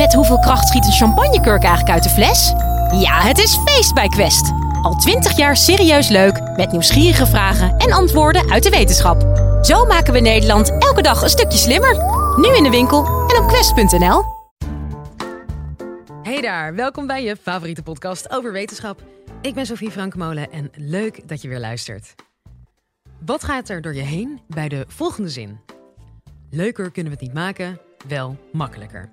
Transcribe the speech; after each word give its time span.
Met 0.00 0.14
hoeveel 0.14 0.38
kracht 0.38 0.68
schiet 0.68 0.84
een 0.84 0.92
champagnekurk 0.92 1.62
eigenlijk 1.62 1.90
uit 1.90 2.02
de 2.02 2.08
fles? 2.08 2.48
Ja, 3.00 3.20
het 3.20 3.38
is 3.38 3.56
feest 3.64 3.94
bij 3.94 4.08
Quest. 4.08 4.52
Al 4.82 4.94
twintig 4.94 5.36
jaar 5.36 5.56
serieus 5.56 6.08
leuk, 6.08 6.56
met 6.56 6.70
nieuwsgierige 6.72 7.26
vragen 7.26 7.76
en 7.76 7.92
antwoorden 7.92 8.50
uit 8.50 8.62
de 8.62 8.70
wetenschap. 8.70 9.20
Zo 9.62 9.86
maken 9.86 10.12
we 10.12 10.20
Nederland 10.20 10.70
elke 10.78 11.02
dag 11.02 11.22
een 11.22 11.28
stukje 11.28 11.58
slimmer. 11.58 11.94
Nu 12.36 12.56
in 12.56 12.62
de 12.62 12.70
winkel 12.70 13.04
en 13.06 13.42
op 13.42 13.48
quest.nl. 13.48 14.22
Hey 16.22 16.40
daar, 16.40 16.74
welkom 16.74 17.06
bij 17.06 17.22
je 17.22 17.36
favoriete 17.36 17.82
podcast 17.82 18.30
over 18.30 18.52
wetenschap. 18.52 19.02
Ik 19.40 19.54
ben 19.54 19.66
Sophie 19.66 19.90
Frankmolen 19.90 20.52
en 20.52 20.70
leuk 20.76 21.28
dat 21.28 21.42
je 21.42 21.48
weer 21.48 21.60
luistert. 21.60 22.14
Wat 23.26 23.44
gaat 23.44 23.68
er 23.68 23.80
door 23.80 23.94
je 23.94 24.02
heen 24.02 24.40
bij 24.48 24.68
de 24.68 24.84
volgende 24.88 25.28
zin? 25.28 25.60
Leuker 26.50 26.90
kunnen 26.90 27.12
we 27.12 27.18
het 27.18 27.26
niet 27.26 27.34
maken, 27.34 27.80
wel 28.08 28.36
makkelijker. 28.52 29.08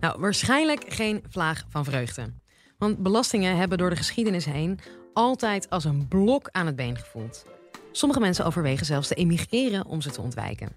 Nou, 0.00 0.20
waarschijnlijk 0.20 0.84
geen 0.88 1.24
vlaag 1.28 1.64
van 1.68 1.84
vreugde. 1.84 2.32
Want 2.78 2.98
belastingen 2.98 3.56
hebben 3.56 3.78
door 3.78 3.90
de 3.90 3.96
geschiedenis 3.96 4.44
heen 4.44 4.78
altijd 5.12 5.70
als 5.70 5.84
een 5.84 6.08
blok 6.08 6.48
aan 6.50 6.66
het 6.66 6.76
been 6.76 6.96
gevoeld. 6.96 7.44
Sommige 7.92 8.20
mensen 8.20 8.44
overwegen 8.44 8.86
zelfs 8.86 9.08
te 9.08 9.14
emigreren 9.14 9.86
om 9.86 10.00
ze 10.00 10.10
te 10.10 10.20
ontwijken. 10.20 10.68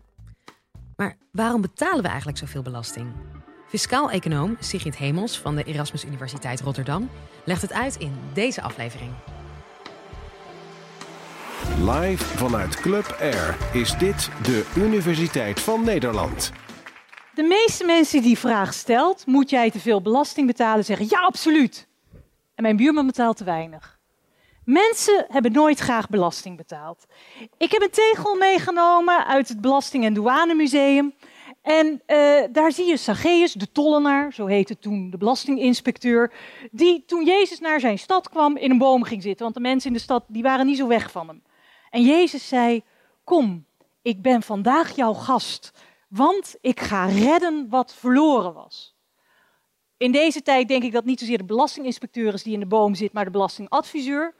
Maar 0.95 1.17
waarom 1.31 1.61
betalen 1.61 2.01
we 2.01 2.07
eigenlijk 2.07 2.37
zoveel 2.37 2.61
belasting? 2.61 3.07
Fiscaal-econoom 3.67 4.57
Sigrid 4.59 4.97
Hemels 4.97 5.39
van 5.39 5.55
de 5.55 5.63
Erasmus 5.63 6.05
Universiteit 6.05 6.61
Rotterdam 6.61 7.09
legt 7.45 7.61
het 7.61 7.73
uit 7.73 7.95
in 7.95 8.13
deze 8.33 8.61
aflevering. 8.61 9.11
Live 11.79 12.23
vanuit 12.23 12.75
Club 12.75 13.15
Air 13.19 13.57
is 13.73 13.97
dit 13.97 14.29
de 14.43 14.71
Universiteit 14.75 15.59
van 15.59 15.83
Nederland. 15.83 16.51
De 17.35 17.43
meeste 17.43 17.85
mensen 17.85 18.21
die 18.21 18.37
vraag 18.37 18.73
stelt, 18.73 19.25
moet 19.25 19.49
jij 19.49 19.71
te 19.71 19.79
veel 19.79 20.01
belasting 20.01 20.47
betalen, 20.47 20.85
zeggen 20.85 21.05
ja, 21.09 21.19
absoluut. 21.19 21.87
En 22.55 22.63
mijn 22.63 22.75
buurman 22.75 23.05
betaalt 23.05 23.37
te 23.37 23.43
weinig. 23.43 23.99
Mensen 24.65 25.25
hebben 25.27 25.51
nooit 25.51 25.79
graag 25.79 26.09
belasting 26.09 26.57
betaald. 26.57 27.05
Ik 27.57 27.71
heb 27.71 27.81
een 27.81 27.89
tegel 27.89 28.35
meegenomen 28.35 29.25
uit 29.25 29.47
het 29.47 29.61
Belasting- 29.61 30.05
en 30.05 30.13
Douanemuseum. 30.13 31.13
En 31.61 32.01
uh, 32.07 32.43
daar 32.51 32.71
zie 32.71 32.85
je 32.85 32.97
Zacchaeus, 32.97 33.53
de 33.53 33.71
tollenaar, 33.71 34.33
zo 34.33 34.45
heette 34.45 34.79
toen 34.79 35.09
de 35.09 35.17
belastinginspecteur, 35.17 36.33
die 36.71 37.03
toen 37.05 37.25
Jezus 37.25 37.59
naar 37.59 37.79
zijn 37.79 37.99
stad 37.99 38.29
kwam 38.29 38.57
in 38.57 38.71
een 38.71 38.77
boom 38.77 39.03
ging 39.03 39.21
zitten. 39.21 39.43
Want 39.43 39.55
de 39.55 39.61
mensen 39.61 39.89
in 39.89 39.95
de 39.95 40.03
stad 40.03 40.23
die 40.27 40.43
waren 40.43 40.65
niet 40.65 40.77
zo 40.77 40.87
weg 40.87 41.11
van 41.11 41.27
hem. 41.27 41.43
En 41.89 42.01
Jezus 42.01 42.47
zei, 42.47 42.83
kom, 43.23 43.65
ik 44.01 44.21
ben 44.21 44.41
vandaag 44.41 44.95
jouw 44.95 45.13
gast, 45.13 45.71
want 46.07 46.55
ik 46.61 46.79
ga 46.79 47.05
redden 47.05 47.69
wat 47.69 47.93
verloren 47.93 48.53
was. 48.53 48.95
In 49.97 50.11
deze 50.11 50.41
tijd 50.41 50.67
denk 50.67 50.83
ik 50.83 50.91
dat 50.91 51.05
niet 51.05 51.19
zozeer 51.19 51.37
de 51.37 51.43
belastinginspecteur 51.43 52.33
is 52.33 52.43
die 52.43 52.53
in 52.53 52.59
de 52.59 52.65
boom 52.65 52.95
zit, 52.95 53.13
maar 53.13 53.25
de 53.25 53.31
belastingadviseur. 53.31 54.35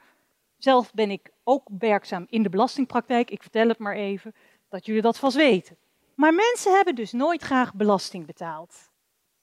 Zelf 0.58 0.92
ben 0.92 1.10
ik 1.10 1.30
ook 1.44 1.68
werkzaam 1.78 2.26
in 2.28 2.42
de 2.42 2.48
belastingpraktijk. 2.48 3.30
Ik 3.30 3.42
vertel 3.42 3.68
het 3.68 3.78
maar 3.78 3.94
even, 3.94 4.34
dat 4.68 4.86
jullie 4.86 5.02
dat 5.02 5.18
vast 5.18 5.36
weten. 5.36 5.76
Maar 6.14 6.34
mensen 6.34 6.74
hebben 6.74 6.94
dus 6.94 7.12
nooit 7.12 7.42
graag 7.42 7.74
belasting 7.74 8.26
betaald. 8.26 8.90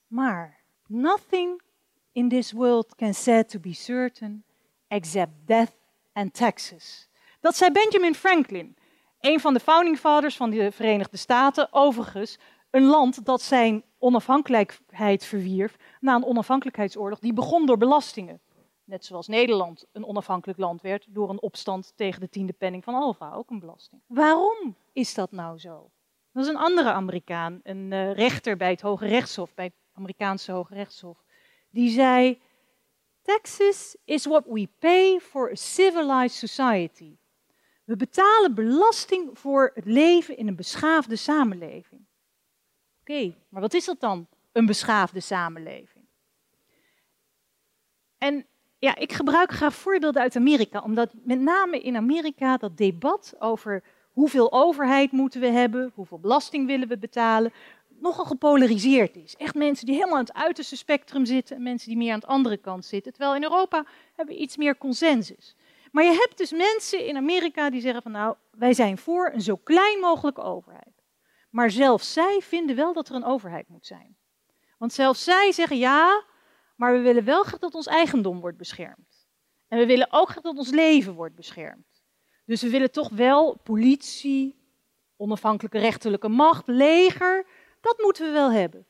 Maar 0.06 0.60
nothing 0.86 1.62
in 2.12 2.28
this 2.28 2.52
world 2.52 2.94
can 2.94 3.14
said 3.14 3.48
to 3.48 3.58
be 3.58 3.72
certain 3.72 4.44
except 4.88 5.32
death 5.44 5.72
and 6.12 6.34
taxes. 6.34 7.08
Dat 7.40 7.56
zei 7.56 7.70
Benjamin 7.70 8.14
Franklin, 8.14 8.76
een 9.24 9.40
van 9.40 9.54
de 9.54 9.60
founding 9.60 9.98
fathers 9.98 10.36
van 10.36 10.50
de 10.50 10.72
Verenigde 10.72 11.16
Staten. 11.16 11.68
Overigens, 11.70 12.38
een 12.70 12.84
land 12.84 13.24
dat 13.24 13.42
zijn 13.42 13.84
onafhankelijkheid 13.98 15.24
verwierf 15.24 15.76
na 16.00 16.14
een 16.14 16.24
onafhankelijkheidsoorlog 16.24 17.18
die 17.18 17.32
begon 17.32 17.66
door 17.66 17.76
belastingen. 17.76 18.40
Net 18.84 19.04
zoals 19.04 19.26
Nederland 19.26 19.86
een 19.92 20.06
onafhankelijk 20.06 20.58
land 20.58 20.82
werd 20.82 21.06
door 21.08 21.30
een 21.30 21.42
opstand 21.42 21.92
tegen 21.96 22.20
de 22.20 22.28
tiende 22.28 22.52
penning 22.52 22.84
van 22.84 22.94
Alva, 22.94 23.32
ook 23.32 23.50
een 23.50 23.58
belasting. 23.58 24.02
Waarom 24.06 24.76
is 24.92 25.14
dat 25.14 25.32
nou 25.32 25.58
zo? 25.58 25.90
Dat 26.32 26.44
is 26.44 26.48
een 26.48 26.56
andere 26.56 26.92
Amerikaan, 26.92 27.60
een 27.62 27.90
uh, 27.90 28.12
rechter 28.12 28.56
bij 28.56 28.70
het 28.70 28.80
Hoge 28.80 29.06
Rechtshof, 29.06 29.54
bij 29.54 29.64
het 29.64 29.74
Amerikaanse 29.92 30.52
Hoge 30.52 30.74
Rechtshof. 30.74 31.24
Die 31.70 31.90
zei: 31.90 32.40
Taxes 33.22 33.96
is 34.04 34.24
what 34.24 34.44
we 34.46 34.68
pay 34.78 35.20
for 35.20 35.50
a 35.50 35.54
civilized 35.54 36.48
society. 36.48 37.16
We 37.84 37.96
betalen 37.96 38.54
belasting 38.54 39.38
voor 39.38 39.70
het 39.74 39.84
leven 39.84 40.36
in 40.36 40.48
een 40.48 40.56
beschaafde 40.56 41.16
samenleving. 41.16 42.06
Oké, 43.00 43.34
maar 43.48 43.60
wat 43.60 43.74
is 43.74 43.84
dat 43.84 44.00
dan, 44.00 44.26
een 44.52 44.66
beschaafde 44.66 45.20
samenleving? 45.20 46.04
En 48.18 48.46
ja, 48.78 48.96
ik 48.96 49.12
gebruik 49.12 49.52
graag 49.52 49.74
voorbeelden 49.74 50.22
uit 50.22 50.36
Amerika, 50.36 50.80
omdat 50.80 51.12
met 51.22 51.40
name 51.40 51.80
in 51.80 51.96
Amerika 51.96 52.56
dat 52.56 52.76
debat 52.76 53.34
over 53.38 53.82
hoeveel 54.12 54.52
overheid 54.52 55.12
moeten 55.12 55.40
we 55.40 55.46
hebben, 55.46 55.92
hoeveel 55.94 56.18
belasting 56.18 56.66
willen 56.66 56.88
we 56.88 56.98
betalen, 56.98 57.52
nogal 57.88 58.24
gepolariseerd 58.24 59.16
is. 59.16 59.36
Echt 59.36 59.54
mensen 59.54 59.86
die 59.86 59.94
helemaal 59.94 60.18
aan 60.18 60.24
het 60.24 60.34
uiterste 60.34 60.76
spectrum 60.76 61.24
zitten 61.24 61.56
en 61.56 61.62
mensen 61.62 61.88
die 61.88 61.96
meer 61.96 62.12
aan 62.12 62.20
de 62.20 62.26
andere 62.26 62.56
kant 62.56 62.84
zitten. 62.84 63.12
Terwijl 63.12 63.34
in 63.34 63.42
Europa 63.42 63.84
hebben 64.14 64.34
we 64.34 64.40
iets 64.40 64.56
meer 64.56 64.78
consensus. 64.78 65.56
Maar 65.94 66.04
je 66.04 66.12
hebt 66.12 66.38
dus 66.38 66.52
mensen 66.52 67.06
in 67.06 67.16
Amerika 67.16 67.70
die 67.70 67.80
zeggen 67.80 68.02
van 68.02 68.12
nou, 68.12 68.36
wij 68.50 68.72
zijn 68.72 68.98
voor 68.98 69.30
een 69.32 69.40
zo 69.40 69.56
klein 69.56 70.00
mogelijke 70.00 70.42
overheid. 70.42 71.02
Maar 71.50 71.70
zelfs 71.70 72.12
zij 72.12 72.40
vinden 72.42 72.76
wel 72.76 72.92
dat 72.92 73.08
er 73.08 73.14
een 73.14 73.24
overheid 73.24 73.68
moet 73.68 73.86
zijn. 73.86 74.16
Want 74.78 74.92
zelfs 74.92 75.24
zij 75.24 75.52
zeggen 75.52 75.78
ja, 75.78 76.24
maar 76.76 76.92
we 76.92 76.98
willen 76.98 77.24
wel 77.24 77.42
graag 77.42 77.58
dat 77.58 77.74
ons 77.74 77.86
eigendom 77.86 78.40
wordt 78.40 78.56
beschermd. 78.56 79.26
En 79.68 79.78
we 79.78 79.86
willen 79.86 80.06
ook 80.10 80.28
graag 80.28 80.42
dat 80.42 80.56
ons 80.56 80.70
leven 80.70 81.14
wordt 81.14 81.34
beschermd. 81.34 82.02
Dus 82.44 82.62
we 82.62 82.70
willen 82.70 82.90
toch 82.90 83.08
wel 83.08 83.56
politie, 83.56 84.58
onafhankelijke 85.16 85.78
rechterlijke 85.78 86.28
macht, 86.28 86.66
leger, 86.66 87.46
dat 87.80 87.98
moeten 87.98 88.26
we 88.26 88.32
wel 88.32 88.52
hebben. 88.52 88.86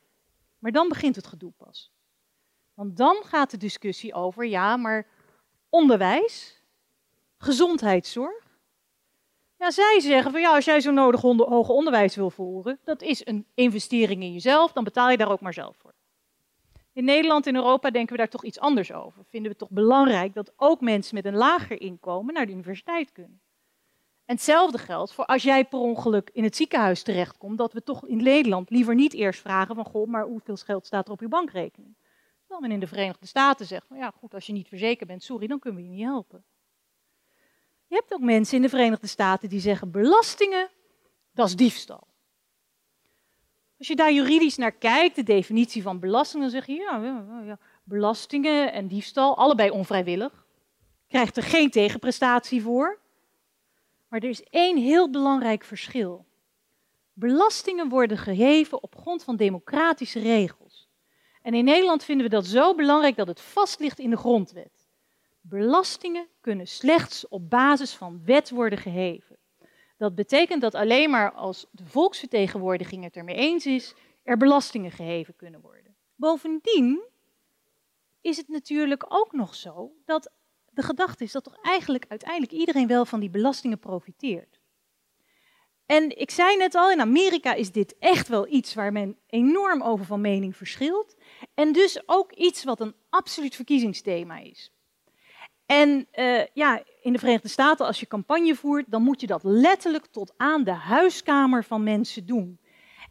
Maar 0.59 0.73
dan 0.73 0.89
begint 0.89 1.17
het 1.17 1.27
gedoe 1.27 1.53
pas. 1.57 1.93
Want 2.75 2.97
dan 2.97 3.17
gaat 3.25 3.51
de 3.51 3.57
discussie 3.57 4.15
over, 4.15 4.47
ja, 4.47 4.77
maar 4.77 5.07
onderwijs, 5.69 6.63
gezondheidszorg. 7.45 8.43
Ja, 9.59 9.71
zij 9.71 10.01
zeggen 10.01 10.31
van 10.31 10.41
ja, 10.41 10.55
als 10.55 10.65
jij 10.65 10.81
zo 10.81 10.91
nodig 10.91 11.21
hoger 11.21 11.75
onderwijs 11.75 12.17
wil 12.17 12.31
voeren, 12.31 12.79
dat 12.85 13.03
is 13.03 13.27
een 13.27 13.47
investering 13.55 14.23
in 14.23 14.33
jezelf, 14.33 14.73
dan 14.73 14.85
betaal 14.85 15.11
je 15.11 15.17
daar 15.17 15.31
ook 15.31 15.41
maar 15.41 15.53
zelf 15.53 15.77
voor. 15.77 15.95
In 16.93 17.05
Nederland 17.05 17.47
en 17.47 17.55
Europa 17.55 17.91
denken 17.91 18.13
we 18.13 18.19
daar 18.19 18.29
toch 18.29 18.45
iets 18.45 18.59
anders 18.59 18.93
over. 18.93 19.25
Vinden 19.25 19.53
we 19.53 19.57
het 19.59 19.69
toch 19.69 19.71
belangrijk 19.71 20.35
dat 20.35 20.53
ook 20.57 20.81
mensen 20.81 21.15
met 21.15 21.25
een 21.25 21.37
lager 21.37 21.81
inkomen 21.81 22.35
naar 22.35 22.47
de 22.47 22.53
universiteit 22.53 23.13
kunnen. 23.13 23.41
En 24.25 24.35
hetzelfde 24.35 24.79
geldt 24.79 25.13
voor 25.13 25.25
als 25.25 25.43
jij 25.43 25.65
per 25.65 25.79
ongeluk 25.79 26.31
in 26.33 26.45
het 26.45 26.57
ziekenhuis 26.57 27.03
terechtkomt, 27.03 27.59
dat 27.59 27.73
we 27.73 27.83
toch 27.83 28.07
in 28.07 28.23
Nederland 28.23 28.71
liever 28.71 28.95
niet 28.95 29.15
eerst 29.15 29.41
vragen 29.41 29.75
van 29.75 29.85
goh, 29.85 30.07
maar 30.07 30.25
hoeveel 30.25 30.57
geld 30.57 30.87
staat 30.87 31.07
er 31.07 31.13
op 31.13 31.21
je 31.21 31.29
bankrekening? 31.29 31.97
Terwijl 32.41 32.61
men 32.61 32.71
in 32.71 32.81
de 32.81 32.87
Verenigde 32.87 33.27
Staten 33.27 33.67
zegt 33.67 33.87
van 33.87 33.97
ja 33.97 34.13
goed, 34.19 34.35
als 34.35 34.47
je 34.47 34.53
niet 34.53 34.69
verzekerd 34.69 35.09
bent, 35.09 35.23
sorry, 35.23 35.47
dan 35.47 35.59
kunnen 35.59 35.81
we 35.81 35.87
je 35.87 35.95
niet 35.95 36.05
helpen. 36.05 36.45
Je 37.95 38.01
hebt 38.01 38.15
ook 38.15 38.29
mensen 38.29 38.57
in 38.57 38.63
de 38.63 38.69
Verenigde 38.69 39.07
Staten 39.07 39.49
die 39.49 39.61
zeggen 39.61 39.91
belastingen, 39.91 40.69
dat 41.33 41.47
is 41.47 41.57
diefstal. 41.57 42.07
Als 43.79 43.87
je 43.87 43.97
daar 43.97 44.13
juridisch 44.13 44.57
naar 44.57 44.73
kijkt, 44.73 45.17
de 45.17 45.23
definitie 45.23 45.83
van 45.83 45.99
belasting, 45.99 46.43
dan 46.43 46.51
zeg 46.51 46.67
je 46.67 46.73
ja, 46.73 47.01
ja 47.45 47.59
belastingen 47.85 48.73
en 48.73 48.89
diefstal, 48.89 49.37
allebei 49.37 49.71
onvrijwillig. 49.71 50.47
Krijgt 51.09 51.37
er 51.37 51.43
geen 51.43 51.71
tegenprestatie 51.71 52.63
voor. 52.63 52.99
Maar 54.09 54.21
er 54.21 54.29
is 54.29 54.43
één 54.43 54.77
heel 54.77 55.11
belangrijk 55.11 55.65
verschil. 55.65 56.27
Belastingen 57.13 57.89
worden 57.89 58.19
geheven 58.19 58.83
op 58.83 58.97
grond 58.97 59.25
van 59.25 59.37
democratische 59.37 60.21
regels. 60.21 60.89
En 61.43 61.55
in 61.55 61.65
Nederland 61.65 62.05
vinden 62.05 62.27
we 62.27 62.33
dat 62.33 62.47
zo 62.47 62.75
belangrijk 62.75 63.17
dat 63.17 63.27
het 63.27 63.41
vast 63.41 63.81
ligt 63.81 63.99
in 63.99 64.11
de 64.11 64.17
grondwet. 64.17 64.84
Belastingen 65.47 66.29
kunnen 66.41 66.67
slechts 66.67 67.29
op 67.29 67.51
basis 67.51 67.95
van 67.95 68.25
wet 68.25 68.51
worden 68.51 68.79
geheven. 68.79 69.39
Dat 69.97 70.15
betekent 70.15 70.61
dat 70.61 70.75
alleen 70.75 71.11
maar 71.11 71.33
als 71.33 71.67
de 71.71 71.87
volksvertegenwoordiging 71.87 73.05
het 73.05 73.17
ermee 73.17 73.37
eens 73.37 73.67
is, 73.67 73.95
er 74.23 74.37
belastingen 74.37 74.91
geheven 74.91 75.37
kunnen 75.37 75.61
worden. 75.61 75.97
Bovendien 76.15 77.03
is 78.21 78.37
het 78.37 78.49
natuurlijk 78.49 79.05
ook 79.09 79.33
nog 79.33 79.55
zo 79.55 79.93
dat 80.05 80.33
de 80.71 80.83
gedachte 80.83 81.25
is 81.25 81.33
dat 81.33 81.45
toch 81.45 81.59
eigenlijk 81.63 82.05
uiteindelijk 82.09 82.53
iedereen 82.53 82.87
wel 82.87 83.05
van 83.05 83.21
die 83.21 83.31
belastingen 83.31 83.79
profiteert. 83.79 84.61
En 85.87 86.19
ik 86.19 86.31
zei 86.31 86.57
net 86.57 86.75
al, 86.75 86.91
in 86.91 87.01
Amerika 87.01 87.55
is 87.55 87.73
dit 87.73 87.99
echt 87.99 88.29
wel 88.29 88.49
iets 88.49 88.75
waar 88.75 88.93
men 88.93 89.19
enorm 89.27 89.83
over 89.83 90.05
van 90.05 90.21
mening 90.21 90.57
verschilt. 90.57 91.17
En 91.55 91.73
dus 91.73 92.03
ook 92.09 92.33
iets 92.33 92.65
wat 92.65 92.81
een 92.81 92.95
absoluut 93.09 93.55
verkiezingsthema 93.55 94.39
is. 94.39 94.73
En 95.67 96.09
uh, 96.19 96.43
ja, 96.53 96.83
in 97.03 97.13
de 97.13 97.19
Verenigde 97.19 97.49
Staten, 97.49 97.87
als 97.87 98.01
je 98.01 98.07
campagne 98.07 98.55
voert, 98.55 98.85
dan 98.89 99.03
moet 99.03 99.21
je 99.21 99.27
dat 99.27 99.43
letterlijk 99.45 100.07
tot 100.07 100.35
aan 100.37 100.65
de 100.65 100.73
huiskamer 100.73 101.65
van 101.65 101.83
mensen 101.83 102.27
doen. 102.27 102.59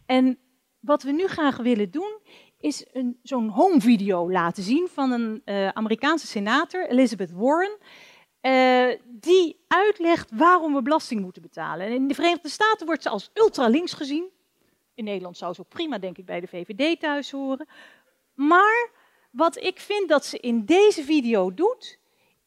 En 0.06 0.40
wat 0.80 1.04
we 1.04 1.12
nu 1.12 1.28
graag 1.28 1.58
willen 1.58 1.92
doen, 1.92 2.20
is 2.60 2.86
zo'n 3.24 3.48
home 3.48 3.82
video 3.82 4.32
laten 4.32 4.64
zien 4.64 4.88
van 4.88 5.12
een 5.12 5.42
uh, 5.46 5.68
Amerikaanse 5.68 6.28
senator, 6.28 6.88
Elizabeth 6.88 7.32
Warren, 7.32 7.78
uh, 8.42 9.00
die 9.06 9.64
uitlegt 9.68 10.32
waarom 10.34 10.74
we 10.74 10.82
belasting 10.82 11.22
moeten 11.22 11.42
betalen. 11.42 11.86
En 11.86 11.92
in 11.92 12.08
de 12.08 12.14
Verenigde 12.14 12.50
Staten 12.50 12.86
wordt 12.86 13.02
ze 13.04 13.10
als 13.10 13.30
ultralinks 13.34 13.94
gezien. 13.94 14.30
In 14.94 15.04
Nederland 15.04 15.38
zou 15.38 15.54
ze 15.54 15.62
ook 15.62 15.70
prima, 15.70 15.98
denk 15.98 16.18
ik, 16.18 16.26
bij 16.26 16.40
de 16.40 16.48
VVD 16.48 17.00
thuis 17.00 17.32
horen. 17.32 17.68
Maar 18.34 18.90
wat 19.32 19.58
ik 19.58 19.80
vind 19.80 20.10
dat 20.10 20.26
ze 20.26 20.38
in 20.38 20.66
deze 20.66 21.04
video 21.04 21.54
doet, 21.54 22.00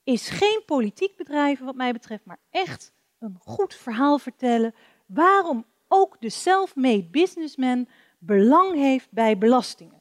is 0.06 0.29
geen 0.29 0.62
politiek 0.67 1.17
bedrijven 1.17 1.64
wat 1.64 1.75
mij 1.75 1.93
betreft, 1.93 2.25
maar 2.25 2.38
echt 2.50 2.93
een 3.19 3.37
goed 3.41 3.75
verhaal 3.75 4.19
vertellen 4.19 4.75
waarom 5.06 5.64
ook 5.88 6.17
de 6.20 6.31
self-made 6.31 7.05
businessman 7.05 7.88
belang 8.19 8.75
heeft 8.75 9.11
bij 9.11 9.38
belastingen. 9.38 10.00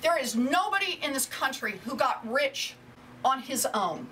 There 0.00 0.20
is 0.20 0.34
nobody 0.34 0.98
in 1.00 1.12
this 1.12 1.28
country 1.28 1.80
who 1.84 1.96
got 1.96 2.16
rich 2.32 2.74
on 3.20 3.38
his 3.38 3.66
own. 3.72 4.08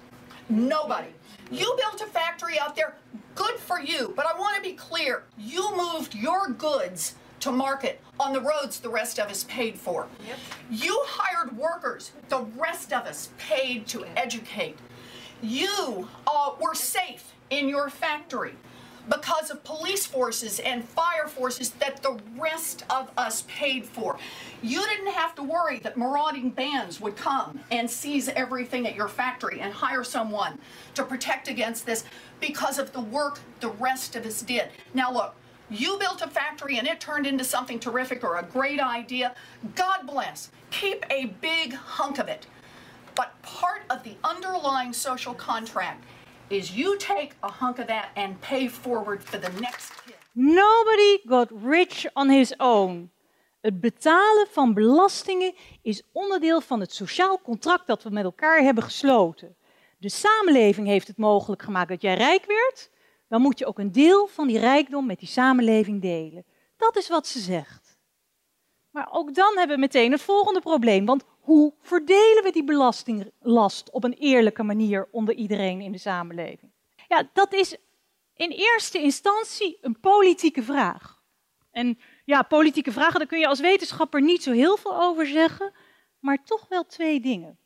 Nobody. 0.47 1.13
You 1.51 1.75
built 1.77 2.03
a 2.03 2.19
factory 2.19 2.59
out 2.59 2.75
there, 2.75 2.95
good 3.35 3.59
for 3.59 3.83
you, 3.85 4.13
but 4.15 4.25
I 4.25 4.39
want 4.39 4.57
to 4.57 4.63
be 4.63 4.75
clear. 4.75 5.23
You 5.37 5.77
moved 5.77 6.15
your 6.15 6.55
goods 6.59 7.15
to 7.41 7.53
market 7.53 8.01
on 8.17 8.33
the 8.33 8.41
roads 8.41 8.81
the 8.81 8.91
rest 8.91 9.19
of 9.19 9.31
us 9.31 9.45
paid 9.45 9.79
for. 9.79 10.07
Yep. 10.27 10.39
You 10.71 11.03
hired 11.07 11.57
workers, 11.57 12.13
the 12.29 12.47
rest 12.59 12.93
of 12.93 13.07
us 13.07 13.29
paid 13.37 13.87
to 13.87 14.05
educate. 14.15 14.77
You 15.43 16.09
uh, 16.27 16.53
were 16.61 16.75
safe 16.75 17.35
in 17.51 17.69
your 17.69 17.91
factory 17.91 18.55
because 19.09 19.51
of 19.51 19.63
police 19.63 20.07
forces 20.07 20.59
and 20.61 20.85
fire 20.85 21.29
forces 21.29 21.71
that 21.71 22.03
the 22.03 22.19
rest 22.37 22.85
of 22.91 23.11
us 23.17 23.45
paid 23.47 23.85
for. 23.85 24.19
You 24.63 24.81
didn't 24.81 25.13
have 25.13 25.35
to 25.37 25.43
worry 25.43 25.79
that 25.81 25.97
marauding 25.97 26.51
bands 26.51 27.01
would 27.01 27.17
come 27.17 27.61
and 27.71 27.89
seize 27.89 28.29
everything 28.31 28.87
at 28.87 28.97
your 28.97 29.09
factory 29.09 29.61
and 29.61 29.73
hire 29.73 30.03
someone 30.03 30.59
to 30.95 31.05
protect 31.05 31.49
against 31.49 31.87
this 31.87 32.05
because 32.41 32.79
of 32.79 32.93
the 32.93 33.01
work 33.01 33.39
the 33.61 33.69
rest 33.69 34.17
of 34.17 34.27
us 34.27 34.43
did. 34.43 34.71
Now, 34.93 35.13
look, 35.13 35.35
you 35.71 35.99
built 35.99 36.23
a 36.23 36.29
factory 36.29 36.79
and 36.79 36.87
it 36.87 37.01
turned 37.01 37.27
into 37.27 37.45
something 37.45 37.79
terrific 37.79 38.25
or 38.25 38.37
a 38.37 38.43
great 38.43 38.81
idea. 38.81 39.35
God 39.75 40.07
bless. 40.07 40.51
Keep 40.71 41.05
a 41.11 41.27
big 41.41 41.75
hunk 41.75 42.19
of 42.19 42.29
it. 42.29 42.47
But 43.17 43.29
part 43.41 43.83
of 43.89 44.03
the 44.03 44.17
underlying 44.33 44.95
social 44.95 45.35
contract 45.35 46.05
is 46.49 46.71
you 46.75 46.97
take 46.97 47.31
a 47.41 47.51
hunk 47.51 47.79
of 47.79 47.87
that 47.87 48.09
and 48.15 48.41
pay 48.41 48.69
forward 48.69 49.23
for 49.25 49.39
the 49.41 49.51
next 49.61 49.93
kid. 50.05 50.17
Nobody 50.33 51.19
got 51.25 51.51
rich 51.65 52.07
on 52.13 52.29
his 52.29 52.55
own. 52.59 53.11
Het 53.61 53.81
betalen 53.81 54.47
van 54.51 54.75
belastingen 54.75 55.55
is 55.83 56.03
onderdeel 56.13 56.61
van 56.61 56.81
het 56.81 56.95
sociaal 56.95 57.41
contract 57.43 57.87
dat 57.87 58.03
we 58.03 58.11
met 58.11 58.25
elkaar 58.25 58.63
hebben 58.63 58.85
gesloten. 58.85 59.57
De 59.99 60.09
samenleving 60.09 60.87
heeft 60.87 61.07
het 61.07 61.17
mogelijk 61.17 61.63
gemaakt 61.63 61.89
dat 61.89 62.03
jij 62.03 62.15
rijk 62.15 62.45
werd. 62.47 62.91
Dan 63.29 63.41
moet 63.41 63.59
je 63.59 63.67
ook 63.67 63.79
een 63.79 63.93
deel 63.93 64.27
van 64.27 64.47
die 64.47 64.59
rijkdom 64.59 65.07
met 65.07 65.19
die 65.19 65.29
samenleving 65.29 66.03
delen. 66.03 66.45
Dat 66.77 66.97
is 66.97 67.09
wat 67.09 67.27
ze 67.27 67.39
zegt. 67.39 67.86
Maar 68.97 69.09
ook 69.13 69.35
dan 69.35 69.57
hebben 69.57 69.77
we 69.77 69.83
meteen 69.83 70.13
het 70.13 70.23
volgende 70.23 70.61
probleem. 70.61 71.07
Want 71.07 71.25
hoe 71.41 71.75
verdelen 71.81 72.43
we 72.43 72.51
die 72.53 72.65
belastinglast 72.65 73.91
op 73.91 74.05
een 74.05 74.13
eerlijke 74.13 74.63
manier 74.63 75.09
onder 75.11 75.35
iedereen 75.35 75.81
in 75.81 75.93
de 75.93 75.99
samenleving? 75.99 76.73
Ja, 77.09 77.29
dat 77.33 77.53
is 77.53 77.77
in 78.35 78.51
eerste 78.51 78.99
instantie 78.99 79.79
een 79.81 80.01
politieke 80.01 80.63
vraag. 80.63 81.23
En 81.71 81.99
ja, 82.25 82.43
politieke 82.43 82.93
vragen, 82.93 83.19
daar 83.19 83.29
kun 83.29 83.39
je 83.39 83.47
als 83.47 83.61
wetenschapper 83.61 84.23
niet 84.23 84.43
zo 84.43 84.53
heel 84.53 84.77
veel 84.77 85.03
over 85.03 85.27
zeggen, 85.27 85.73
maar 86.19 86.45
toch 86.45 86.67
wel 86.69 86.87
twee 86.87 87.21
dingen. 87.21 87.59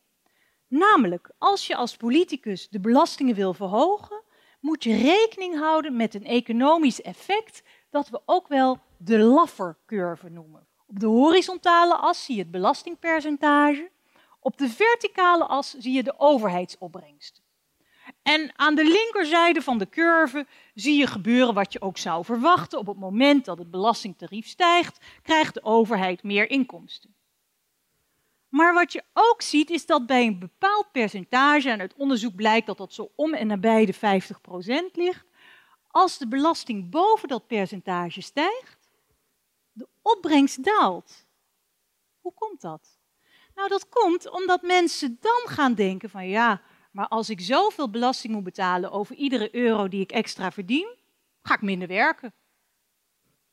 Namelijk, 0.69 1.33
als 1.39 1.67
je 1.67 1.77
als 1.77 1.97
politicus 1.97 2.69
de 2.69 2.81
belastingen 2.81 3.35
wil 3.35 3.55
verhogen, 3.55 4.23
moet 4.61 4.85
je 4.85 4.97
rekening 4.97 5.59
houden 5.59 5.97
met 5.97 6.15
een 6.15 6.27
economisch 6.27 7.03
effect 7.03 7.63
dat 7.91 8.09
we 8.09 8.21
ook 8.25 8.49
wel 8.49 8.79
de 8.99 9.19
Laffer-curve 9.19 10.29
noemen. 10.29 10.69
Op 10.91 11.01
de 11.01 11.07
horizontale 11.07 11.95
as 11.95 12.25
zie 12.25 12.35
je 12.35 12.43
het 12.43 12.51
belastingpercentage. 12.51 13.91
Op 14.41 14.59
de 14.59 14.69
verticale 14.69 15.45
as 15.45 15.75
zie 15.79 15.93
je 15.93 16.03
de 16.03 16.19
overheidsopbrengst. 16.19 17.43
En 18.23 18.53
aan 18.57 18.75
de 18.75 18.85
linkerzijde 18.85 19.63
van 19.63 19.79
de 19.79 19.89
curve 19.89 20.47
zie 20.75 20.99
je 20.99 21.07
gebeuren 21.07 21.55
wat 21.55 21.73
je 21.73 21.81
ook 21.81 21.99
zou 21.99 22.25
verwachten. 22.25 22.79
Op 22.79 22.87
het 22.87 22.99
moment 22.99 23.45
dat 23.45 23.59
het 23.59 23.71
belastingtarief 23.71 24.47
stijgt, 24.47 24.99
krijgt 25.23 25.55
de 25.55 25.65
overheid 25.65 26.23
meer 26.23 26.51
inkomsten. 26.51 27.15
Maar 28.49 28.75
wat 28.75 28.93
je 28.93 29.05
ook 29.13 29.43
ziet 29.43 29.71
is 29.71 29.87
dat 29.87 30.07
bij 30.07 30.27
een 30.27 30.39
bepaald 30.39 30.93
percentage, 30.93 31.71
en 31.71 31.81
uit 31.81 31.95
onderzoek 31.95 32.35
blijkt 32.35 32.67
dat 32.67 32.79
dat 32.79 32.93
zo 32.93 33.13
om 33.17 33.35
en 33.35 33.47
nabij 33.47 33.87
de 33.87 33.95
50% 33.95 33.99
ligt, 34.93 35.25
als 35.89 36.19
de 36.19 36.29
belasting 36.29 36.91
boven 36.91 37.29
dat 37.29 37.47
percentage 37.47 38.21
stijgt, 38.21 38.80
opbrengst 40.03 40.65
daalt. 40.65 41.27
Hoe 42.21 42.35
komt 42.35 42.61
dat? 42.61 42.99
Nou, 43.55 43.69
dat 43.69 43.89
komt 43.89 44.31
omdat 44.31 44.63
mensen 44.63 45.19
dan 45.21 45.43
gaan 45.45 45.75
denken 45.75 46.11
van 46.11 46.29
ja, 46.29 46.63
maar 46.91 47.09
als 47.09 47.31
ik 47.31 47.41
zoveel 47.41 47.91
belasting 47.91 48.33
moet 48.33 48.45
betalen 48.45 48.91
over 48.91 49.17
iedere 49.17 49.55
euro 49.55 49.89
die 49.89 50.01
ik 50.01 50.13
extra 50.13 50.51
verdien, 50.51 50.97
ga 51.43 51.55
ik 51.55 51.63
minder 51.63 51.89
werken. 51.89 52.35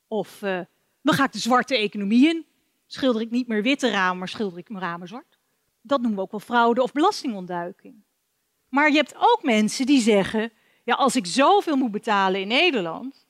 Of 0.07 0.41
uh, 0.41 0.59
dan 1.01 1.13
ga 1.13 1.23
ik 1.23 1.31
de 1.31 1.39
zwarte 1.39 1.77
economie 1.77 2.29
in. 2.29 2.45
Schilder 2.85 3.21
ik 3.21 3.31
niet 3.31 3.47
meer 3.47 3.61
witte 3.61 3.89
ramen, 3.89 4.17
maar 4.17 4.27
schilder 4.27 4.57
ik 4.57 4.69
mijn 4.69 4.83
ramen 4.83 5.07
zwart. 5.07 5.39
Dat 5.81 5.99
noemen 5.99 6.17
we 6.17 6.23
ook 6.23 6.31
wel 6.31 6.39
fraude 6.39 6.81
of 6.81 6.91
belastingontduiking. 6.91 8.03
Maar 8.69 8.89
je 8.89 8.95
hebt 8.95 9.15
ook 9.15 9.39
mensen 9.43 9.85
die 9.85 10.01
zeggen, 10.01 10.51
ja, 10.83 10.95
als 10.95 11.15
ik 11.15 11.25
zoveel 11.25 11.75
moet 11.75 11.91
betalen 11.91 12.41
in 12.41 12.47
Nederland, 12.47 13.27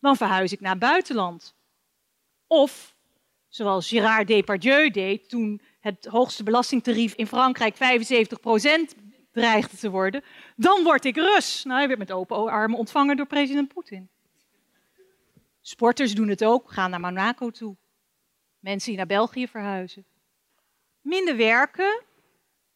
dan 0.00 0.16
verhuis 0.16 0.52
ik 0.52 0.60
naar 0.60 0.70
het 0.70 0.80
buitenland. 0.80 1.55
Of, 2.46 2.94
zoals 3.48 3.88
Gérard 3.88 4.26
Depardieu 4.26 4.90
deed 4.90 5.28
toen 5.28 5.60
het 5.80 6.06
hoogste 6.06 6.42
belastingtarief 6.42 7.14
in 7.14 7.26
Frankrijk 7.26 7.74
75% 7.74 7.78
dreigde 9.32 9.76
te 9.76 9.90
worden, 9.90 10.24
dan 10.56 10.82
word 10.82 11.04
ik 11.04 11.16
Rus. 11.16 11.64
Nou, 11.64 11.78
hij 11.78 11.86
werd 11.86 11.98
met 11.98 12.12
open 12.12 12.36
armen 12.36 12.78
ontvangen 12.78 13.16
door 13.16 13.26
president 13.26 13.72
Poetin. 13.72 14.08
Sporters 15.60 16.14
doen 16.14 16.28
het 16.28 16.44
ook, 16.44 16.72
gaan 16.72 16.90
naar 16.90 17.00
Monaco 17.00 17.50
toe. 17.50 17.76
Mensen 18.58 18.88
die 18.88 18.96
naar 18.96 19.06
België 19.06 19.48
verhuizen. 19.48 20.04
Minder 21.00 21.36
werken, 21.36 22.02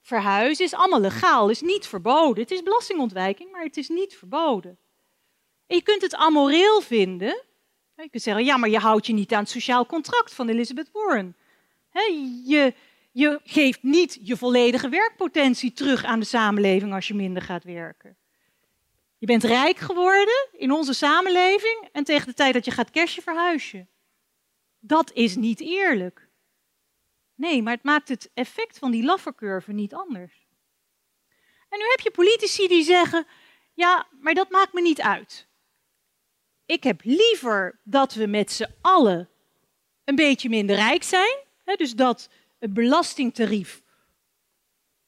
verhuizen 0.01 0.65
is 0.65 0.75
allemaal 0.75 1.01
legaal, 1.01 1.49
is 1.49 1.61
niet 1.61 1.87
verboden. 1.87 2.43
Het 2.43 2.53
is 2.53 2.63
belastingontwijking, 2.63 3.53
maar 3.53 3.63
het 3.63 3.77
is 3.77 3.89
niet 3.89 4.17
verboden. 4.17 4.79
En 5.67 5.77
je 5.77 5.83
kunt 5.83 6.03
het 6.03 6.15
amoreel 6.15 6.81
vinden, 6.81 7.43
je 8.03 8.11
kunt 8.11 8.23
zeggen, 8.23 8.45
ja, 8.45 8.57
maar 8.57 8.69
je 8.69 8.79
houdt 8.79 9.07
je 9.07 9.13
niet 9.13 9.33
aan 9.33 9.41
het 9.41 9.51
sociaal 9.51 9.87
contract 9.87 10.35
van 10.35 10.49
Elizabeth 10.49 10.91
Warren. 10.93 11.37
je, 12.45 12.75
je 13.13 13.41
geeft 13.45 13.83
niet 13.83 14.19
je 14.23 14.37
volledige 14.37 14.89
werkpotentie 14.89 15.73
terug 15.73 16.05
aan 16.05 16.21
de 16.21 16.27
samenleving 16.27 16.93
als 16.93 17.09
je 17.09 17.15
minder 17.15 17.43
gaat 17.43 17.65
werken. 17.65 18.17
Je 19.19 19.27
bent 19.27 19.45
rijk 19.45 19.77
geworden 19.77 20.49
in 20.53 20.73
onze 20.73 20.93
samenleving 20.93 21.89
en 21.93 22.05
tegen 22.05 22.27
de 22.27 22.35
tijd 22.35 22.55
dat 22.55 22.65
je 22.65 22.71
gaat 22.71 22.91
cashen 22.91 23.23
verhuis 23.23 23.71
je. 23.71 23.87
Dat 24.79 25.13
is 25.13 25.37
niet 25.37 25.61
eerlijk. 25.61 26.29
Nee, 27.35 27.63
maar 27.63 27.75
het 27.75 27.85
maakt 27.85 28.09
het 28.09 28.31
effect 28.35 28.79
van 28.79 28.91
die 28.91 29.05
laffercurve 29.05 29.73
niet 29.73 29.95
anders. 29.95 30.47
En 31.69 31.79
nu 31.79 31.85
heb 31.91 32.01
je 32.01 32.11
politici 32.11 32.69
die 32.69 32.83
zeggen, 32.83 33.27
ja, 33.75 34.07
maar 34.21 34.35
dat 34.35 34.51
maakt 34.51 34.73
me 34.73 34.81
niet 34.81 35.01
uit 35.01 35.49
ik 36.71 36.83
heb 36.83 37.01
liever 37.05 37.81
dat 37.85 38.15
we 38.15 38.27
met 38.27 38.53
z'n 38.53 38.75
allen 38.81 39.29
een 40.05 40.15
beetje 40.15 40.49
minder 40.49 40.77
rijk 40.77 41.03
zijn. 41.03 41.39
Hè, 41.65 41.75
dus 41.75 41.95
dat 41.95 42.29
het 42.59 42.75
belastingtarief 42.75 43.83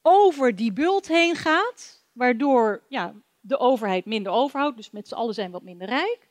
over 0.02 0.56
die 0.56 0.72
bult 0.72 1.08
heen 1.08 1.36
gaat, 1.36 2.04
waardoor 2.12 2.82
ja, 2.88 3.14
de 3.40 3.58
overheid 3.58 4.04
minder 4.04 4.32
overhoudt, 4.32 4.76
dus 4.76 4.90
met 4.90 5.08
z'n 5.08 5.14
allen 5.14 5.34
zijn 5.34 5.50
wat 5.50 5.62
minder 5.62 5.88
rijk. 5.88 6.28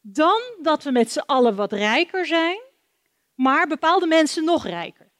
Dan 0.00 0.40
dat 0.62 0.82
we 0.82 0.90
met 0.90 1.12
z'n 1.12 1.18
allen 1.26 1.54
wat 1.54 1.72
rijker 1.72 2.26
zijn, 2.26 2.60
maar 3.34 3.66
bepaalde 3.66 4.06
mensen 4.06 4.44
nog 4.44 4.66
rijker. 4.66 5.10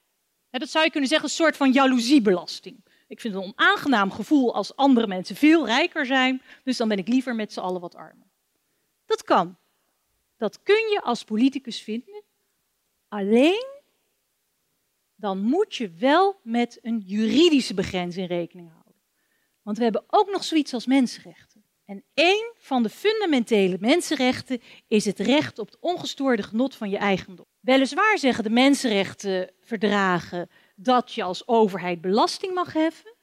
dat 0.51 0.69
zou 0.69 0.85
je 0.85 0.91
kunnen 0.91 1.09
zeggen, 1.09 1.29
een 1.29 1.35
soort 1.35 1.57
van 1.57 1.73
jaloeziebelasting. 1.73 2.85
Ik 3.09 3.21
vind 3.21 3.35
het 3.35 3.43
een 3.43 3.55
onaangenaam 3.57 4.11
gevoel 4.11 4.55
als 4.55 4.77
andere 4.77 5.07
mensen 5.07 5.37
veel 5.37 5.67
rijker 5.67 6.07
zijn, 6.07 6.43
dus 6.65 6.77
dan 6.77 6.89
ben 6.89 6.99
ik 6.99 7.09
liever 7.09 7.35
met 7.35 7.53
z'n 7.53 7.61
allen 7.61 7.81
wat 7.81 7.95
armer. 7.95 8.31
Dat 9.07 9.23
kan. 9.23 9.57
Dat 10.37 10.63
kun 10.63 10.91
je 10.91 11.01
als 11.03 11.25
politicus 11.25 11.81
vinden. 11.81 12.23
Alleen 13.09 13.73
dan 15.23 15.39
moet 15.39 15.75
je 15.75 15.91
wel 15.91 16.41
met 16.43 16.79
een 16.83 16.99
juridische 16.99 17.75
begrenzing 17.75 18.29
rekening 18.29 18.71
houden. 18.71 18.95
Want 19.63 19.77
we 19.77 19.83
hebben 19.83 20.05
ook 20.07 20.31
nog 20.31 20.45
zoiets 20.45 20.75
als 20.75 20.87
mensenrechten. 20.87 21.65
En 21.85 22.05
één 22.15 22.53
van 22.55 22.83
de 22.83 22.89
fundamentele 22.89 23.77
mensenrechten 23.81 24.61
is 24.89 25.05
het 25.05 25.19
recht 25.19 25.59
op 25.59 25.67
het 25.67 25.79
ongestoorde 25.81 26.43
genot 26.43 26.75
van 26.75 26.91
je 26.91 26.97
eigendom. 26.97 27.47
Weliswaar 27.61 28.19
zeggen 28.19 28.45
de 28.45 28.51
mensenrechtenverdragen 28.51 30.51
dat 30.77 31.13
je 31.13 31.23
als 31.23 31.49
overheid 31.49 32.01
belasting 32.01 32.55
mag 32.55 32.73
heffen, 32.73 33.15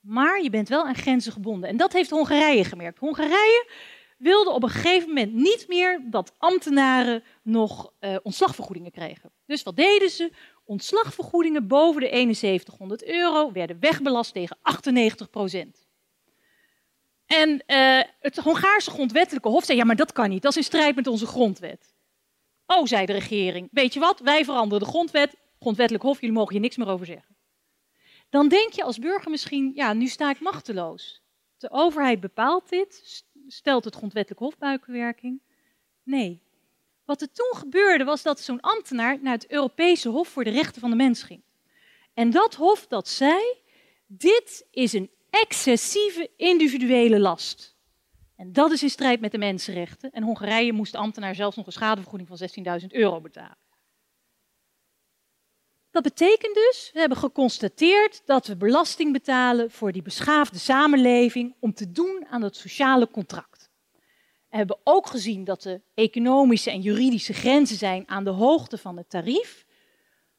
maar 0.00 0.42
je 0.42 0.50
bent 0.50 0.68
wel 0.68 0.86
aan 0.86 0.94
grenzen 0.94 1.32
gebonden. 1.32 1.68
En 1.68 1.76
dat 1.76 1.92
heeft 1.92 2.10
Hongarije 2.10 2.64
gemerkt. 2.64 2.98
Hongarije 2.98 3.70
wilde 4.16 4.50
op 4.50 4.62
een 4.62 4.68
gegeven 4.68 5.08
moment 5.08 5.32
niet 5.32 5.64
meer 5.68 6.06
dat 6.10 6.34
ambtenaren 6.38 7.22
nog 7.42 7.92
uh, 8.00 8.16
ontslagvergoedingen 8.22 8.90
kregen. 8.90 9.30
Dus 9.46 9.62
wat 9.62 9.76
deden 9.76 10.10
ze? 10.10 10.32
Ontslagvergoedingen 10.64 11.66
boven 11.66 12.00
de 12.00 12.08
7100 12.34 13.04
euro 13.04 13.52
werden 13.52 13.80
wegbelast 13.80 14.32
tegen 14.32 14.58
98 14.62 15.30
procent. 15.30 15.86
En 17.26 17.62
uh, 17.66 18.02
het 18.20 18.36
Hongaarse 18.36 18.90
grondwettelijke 18.90 19.48
hof 19.48 19.64
zei, 19.64 19.78
ja, 19.78 19.84
maar 19.84 19.96
dat 19.96 20.12
kan 20.12 20.28
niet, 20.28 20.42
dat 20.42 20.50
is 20.50 20.56
in 20.56 20.64
strijd 20.64 20.94
met 20.94 21.06
onze 21.06 21.26
grondwet. 21.26 21.94
Oh, 22.66 22.84
zei 22.84 23.06
de 23.06 23.12
regering, 23.12 23.68
weet 23.72 23.94
je 23.94 24.00
wat, 24.00 24.20
wij 24.20 24.44
veranderen 24.44 24.84
de 24.84 24.90
grondwet, 24.90 25.36
grondwettelijk 25.58 26.04
hof, 26.04 26.20
jullie 26.20 26.36
mogen 26.36 26.52
hier 26.52 26.60
niks 26.60 26.76
meer 26.76 26.88
over 26.88 27.06
zeggen. 27.06 27.36
Dan 28.30 28.48
denk 28.48 28.72
je 28.72 28.82
als 28.82 28.98
burger 28.98 29.30
misschien, 29.30 29.72
ja, 29.74 29.92
nu 29.92 30.06
sta 30.06 30.30
ik 30.30 30.40
machteloos. 30.40 31.22
De 31.58 31.70
overheid 31.70 32.20
bepaalt 32.20 32.68
dit, 32.68 33.22
stelt 33.46 33.84
het 33.84 33.94
grondwettelijk 33.94 34.40
hof 34.40 34.58
buikenwerking. 34.58 35.40
Nee. 36.02 36.42
Wat 37.04 37.20
er 37.20 37.32
toen 37.32 37.52
gebeurde 37.56 38.04
was 38.04 38.22
dat 38.22 38.40
zo'n 38.40 38.60
ambtenaar 38.60 39.18
naar 39.22 39.32
het 39.32 39.50
Europese 39.50 40.08
Hof 40.08 40.28
voor 40.28 40.44
de 40.44 40.50
Rechten 40.50 40.80
van 40.80 40.90
de 40.90 40.96
Mens 40.96 41.22
ging. 41.22 41.42
En 42.14 42.30
dat 42.30 42.54
hof 42.54 42.86
dat 42.86 43.08
zei, 43.08 43.42
dit 44.06 44.66
is 44.70 44.92
een 44.92 45.10
excessieve 45.30 46.30
individuele 46.36 47.20
last. 47.20 47.76
En 48.36 48.52
dat 48.52 48.70
is 48.70 48.82
in 48.82 48.90
strijd 48.90 49.20
met 49.20 49.32
de 49.32 49.38
mensenrechten. 49.38 50.10
En 50.10 50.22
Hongarije 50.22 50.72
moest 50.72 50.92
de 50.92 50.98
ambtenaar 50.98 51.34
zelfs 51.34 51.56
nog 51.56 51.66
een 51.66 51.72
schadevergoeding 51.72 52.28
van 52.28 52.80
16.000 52.80 52.86
euro 52.86 53.20
betalen. 53.20 53.56
Dat 55.96 56.04
betekent 56.04 56.54
dus, 56.54 56.90
we 56.92 56.98
hebben 57.00 57.18
geconstateerd 57.18 58.22
dat 58.24 58.46
we 58.46 58.56
belasting 58.56 59.12
betalen 59.12 59.70
voor 59.70 59.92
die 59.92 60.02
beschaafde 60.02 60.58
samenleving 60.58 61.54
om 61.60 61.74
te 61.74 61.92
doen 61.92 62.26
aan 62.30 62.40
dat 62.40 62.56
sociale 62.56 63.10
contract. 63.10 63.70
We 64.50 64.56
hebben 64.56 64.78
ook 64.84 65.06
gezien 65.06 65.44
dat 65.44 65.64
er 65.64 65.82
economische 65.94 66.70
en 66.70 66.80
juridische 66.80 67.32
grenzen 67.32 67.76
zijn 67.76 68.08
aan 68.08 68.24
de 68.24 68.30
hoogte 68.30 68.78
van 68.78 68.96
het 68.96 69.10
tarief. 69.10 69.66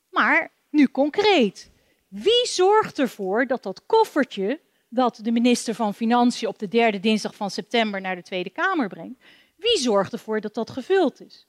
Maar 0.10 0.52
nu 0.70 0.88
concreet. 0.88 1.72
Wie 2.08 2.46
zorgt 2.46 3.00
ervoor 3.00 3.46
dat 3.46 3.64
dat 3.64 3.86
koffertje 3.86 4.60
dat 4.90 5.20
de 5.22 5.32
minister 5.32 5.74
van 5.74 5.94
Financiën 5.94 6.48
op 6.48 6.60
de 6.60 6.68
derde 6.68 7.00
dinsdag 7.00 7.36
van 7.36 7.52
september 7.52 8.02
naar 8.02 8.16
de 8.16 8.24
Tweede 8.24 8.50
Kamer 8.50 8.88
brengt, 8.88 9.24
wie 9.56 9.78
zorgt 9.78 10.14
ervoor 10.14 10.42
dat 10.42 10.54
dat 10.54 10.70
gevuld 10.70 11.22
is? 11.22 11.48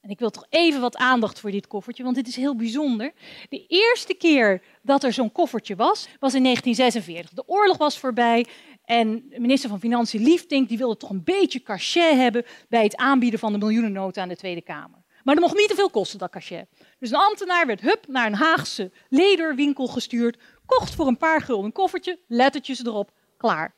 En 0.00 0.10
ik 0.10 0.18
wil 0.18 0.30
toch 0.30 0.46
even 0.48 0.80
wat 0.80 0.96
aandacht 0.96 1.40
voor 1.40 1.50
dit 1.50 1.66
koffertje, 1.66 2.02
want 2.02 2.16
dit 2.16 2.28
is 2.28 2.36
heel 2.36 2.56
bijzonder. 2.56 3.12
De 3.48 3.66
eerste 3.66 4.14
keer 4.14 4.62
dat 4.82 5.04
er 5.04 5.12
zo'n 5.12 5.32
koffertje 5.32 5.76
was, 5.76 6.08
was 6.20 6.34
in 6.34 6.42
1946. 6.42 7.30
De 7.32 7.48
oorlog 7.48 7.76
was 7.76 7.98
voorbij 7.98 8.46
en 8.84 9.24
minister 9.28 9.68
van 9.68 9.80
Financiën 9.80 10.22
Liefdink 10.22 10.68
die 10.68 10.78
wilde 10.78 10.96
toch 10.96 11.10
een 11.10 11.24
beetje 11.24 11.62
cachet 11.62 12.16
hebben 12.16 12.44
bij 12.68 12.82
het 12.82 12.96
aanbieden 12.96 13.38
van 13.38 13.52
de 13.52 13.58
miljoenennota 13.58 14.22
aan 14.22 14.28
de 14.28 14.36
Tweede 14.36 14.62
Kamer. 14.62 15.02
Maar 15.24 15.34
dat 15.34 15.44
mocht 15.44 15.56
niet 15.56 15.68
te 15.68 15.74
veel 15.74 15.90
kosten, 15.90 16.18
dat 16.18 16.30
cachet. 16.30 16.68
Dus 16.98 17.10
een 17.10 17.16
ambtenaar 17.16 17.66
werd 17.66 17.80
hup 17.80 18.04
naar 18.08 18.26
een 18.26 18.34
Haagse 18.34 18.92
lederwinkel 19.08 19.86
gestuurd, 19.86 20.38
kocht 20.66 20.94
voor 20.94 21.06
een 21.06 21.16
paar 21.16 21.40
gulden 21.40 21.64
een 21.64 21.72
koffertje, 21.72 22.18
lettertjes 22.26 22.84
erop, 22.84 23.10
klaar. 23.36 23.74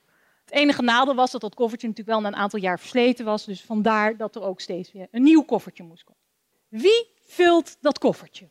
Het 0.52 0.60
enige 0.60 0.82
nadeel 0.82 1.14
was 1.14 1.30
dat 1.30 1.40
dat 1.40 1.54
koffertje 1.54 1.88
natuurlijk 1.88 2.16
wel 2.16 2.30
na 2.30 2.36
een 2.36 2.42
aantal 2.42 2.58
jaar 2.58 2.78
versleten 2.78 3.24
was, 3.24 3.44
dus 3.44 3.62
vandaar 3.62 4.16
dat 4.16 4.36
er 4.36 4.42
ook 4.42 4.60
steeds 4.60 4.92
weer 4.92 5.08
een 5.10 5.22
nieuw 5.22 5.42
koffertje 5.42 5.82
moest 5.82 6.04
komen. 6.04 6.22
Wie 6.68 7.10
vult 7.24 7.76
dat 7.80 7.98
koffertje? 7.98 8.50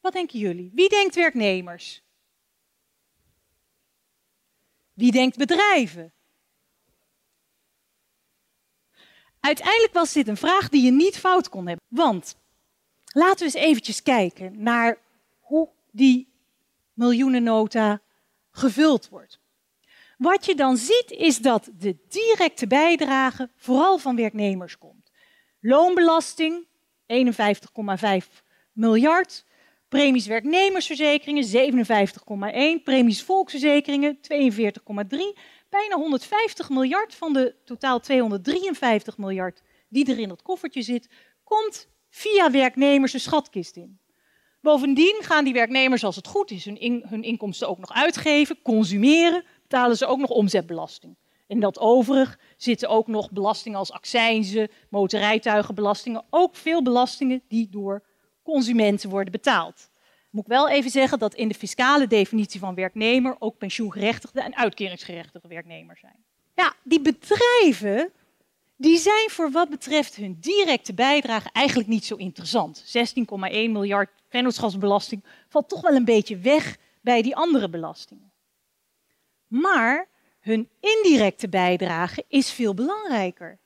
Wat 0.00 0.12
denken 0.12 0.38
jullie? 0.38 0.70
Wie 0.74 0.88
denkt 0.88 1.14
werknemers? 1.14 2.02
Wie 4.92 5.12
denkt 5.12 5.36
bedrijven? 5.36 6.12
Uiteindelijk 9.40 9.92
was 9.92 10.12
dit 10.12 10.28
een 10.28 10.36
vraag 10.36 10.68
die 10.68 10.84
je 10.84 10.92
niet 10.92 11.18
fout 11.18 11.48
kon 11.48 11.66
hebben. 11.66 11.86
Want 11.88 12.36
laten 13.06 13.38
we 13.38 13.44
eens 13.44 13.66
eventjes 13.66 14.02
kijken 14.02 14.62
naar 14.62 14.98
hoe 15.40 15.68
die 15.90 16.32
miljoenennota 16.92 18.02
gevuld 18.50 19.08
wordt. 19.08 19.44
Wat 20.16 20.46
je 20.46 20.54
dan 20.54 20.76
ziet 20.76 21.10
is 21.10 21.38
dat 21.38 21.70
de 21.78 21.96
directe 22.08 22.66
bijdrage 22.66 23.50
vooral 23.56 23.98
van 23.98 24.16
werknemers 24.16 24.78
komt. 24.78 25.10
Loonbelasting 25.60 26.66
51,5 27.06 28.42
miljard, 28.72 29.44
premies 29.88 30.26
werknemersverzekeringen 30.26 31.44
57,1, 32.80 32.82
premies 32.84 33.22
volksverzekeringen 33.22 34.18
42,3 34.18 34.20
bijna 35.70 35.96
150 35.96 36.70
miljard 36.70 37.14
van 37.14 37.32
de 37.32 37.54
totaal 37.64 38.00
253 38.00 39.18
miljard 39.18 39.62
die 39.88 40.10
er 40.10 40.18
in 40.18 40.28
dat 40.28 40.42
koffertje 40.42 40.82
zit, 40.82 41.08
komt 41.44 41.88
via 42.08 42.50
werknemers 42.50 43.12
de 43.12 43.18
schatkist 43.18 43.76
in. 43.76 43.98
Bovendien 44.60 45.16
gaan 45.20 45.44
die 45.44 45.52
werknemers, 45.52 46.04
als 46.04 46.16
het 46.16 46.26
goed 46.26 46.50
is, 46.50 46.64
hun, 46.64 47.04
hun 47.08 47.22
inkomsten 47.22 47.68
ook 47.68 47.78
nog 47.78 47.92
uitgeven, 47.92 48.62
consumeren, 48.62 49.44
betalen 49.68 49.96
ze 49.96 50.06
ook 50.06 50.18
nog 50.18 50.30
omzetbelasting. 50.30 51.16
En 51.46 51.60
dat 51.60 51.78
overig 51.78 52.38
zitten 52.56 52.88
ook 52.88 53.06
nog 53.06 53.30
belastingen 53.30 53.78
als 53.78 53.92
accijnzen, 53.92 54.70
motorrijtuigenbelastingen, 54.90 56.24
ook 56.30 56.56
veel 56.56 56.82
belastingen 56.82 57.42
die 57.48 57.68
door 57.70 58.02
consumenten 58.42 59.10
worden 59.10 59.32
betaald. 59.32 59.88
Moet 60.30 60.42
ik 60.42 60.50
wel 60.50 60.68
even 60.68 60.90
zeggen 60.90 61.18
dat 61.18 61.34
in 61.34 61.48
de 61.48 61.54
fiscale 61.54 62.06
definitie 62.06 62.60
van 62.60 62.74
werknemer 62.74 63.36
ook 63.38 63.58
pensioengerechtigde 63.58 64.40
en 64.40 64.56
uitkeringsgerechtigde 64.56 65.48
werknemers 65.48 66.00
zijn. 66.00 66.24
Ja, 66.54 66.74
die 66.82 67.00
bedrijven 67.00 68.12
die 68.76 68.98
zijn 68.98 69.30
voor 69.30 69.50
wat 69.50 69.68
betreft 69.68 70.16
hun 70.16 70.36
directe 70.40 70.94
bijdrage 70.94 71.48
eigenlijk 71.52 71.88
niet 71.88 72.04
zo 72.04 72.14
interessant. 72.14 72.84
16,1 72.84 73.24
miljard 73.50 74.10
vennootschapsbelasting 74.28 75.24
valt 75.48 75.68
toch 75.68 75.80
wel 75.80 75.94
een 75.94 76.04
beetje 76.04 76.38
weg 76.38 76.76
bij 77.00 77.22
die 77.22 77.36
andere 77.36 77.68
belastingen. 77.68 78.32
Maar 79.46 80.08
hun 80.40 80.68
indirecte 80.80 81.48
bijdrage 81.48 82.24
is 82.28 82.52
veel 82.52 82.74
belangrijker. 82.74 83.58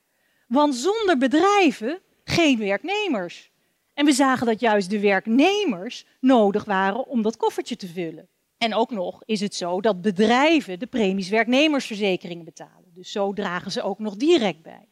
Want 0.49 0.75
zonder 0.75 1.18
bedrijven 1.18 2.00
geen 2.25 2.58
werknemers. 2.58 3.50
En 3.94 4.04
we 4.04 4.12
zagen 4.12 4.46
dat 4.46 4.60
juist 4.60 4.90
de 4.90 5.00
werknemers 5.00 6.06
nodig 6.20 6.64
waren 6.64 7.06
om 7.06 7.22
dat 7.22 7.37
koffertje 7.37 7.76
te 7.76 7.88
vullen. 7.88 8.28
En 8.58 8.75
ook 8.75 8.90
nog 8.90 9.22
is 9.25 9.40
het 9.40 9.54
zo 9.54 9.80
dat 9.80 10.00
bedrijven 10.00 10.78
de 10.78 10.87
premies 10.87 11.28
werknemersverzekeringen 11.28 12.44
betalen. 12.44 12.92
Dus 12.94 13.12
zo 13.12 13.32
dragen 13.32 13.70
ze 13.70 13.82
ook 13.82 13.99
nog 13.99 14.16
direct 14.16 14.62
bij. 14.62 14.88